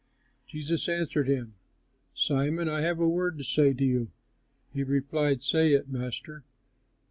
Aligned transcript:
Jesus 0.47 0.89
answered 0.89 1.27
him, 1.27 1.53
"Simon, 2.15 2.67
I 2.67 2.81
have 2.81 2.99
a 2.99 3.07
word 3.07 3.37
to 3.37 3.43
say 3.43 3.71
to 3.71 3.85
you." 3.85 4.09
He 4.73 4.81
replied, 4.83 5.43
"Say 5.43 5.73
it, 5.73 5.89
Master." 5.89 6.43